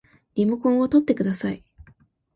[0.33, 1.61] リモコンをとってください